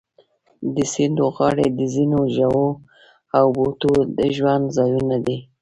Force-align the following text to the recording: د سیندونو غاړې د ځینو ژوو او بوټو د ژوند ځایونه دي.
د 0.75 0.77
سیندونو 0.93 1.25
غاړې 1.35 1.67
د 1.79 1.79
ځینو 1.93 2.19
ژوو 2.35 2.67
او 3.37 3.45
بوټو 3.55 3.93
د 4.17 4.19
ژوند 4.35 4.65
ځایونه 4.77 5.17
دي. 5.25 5.37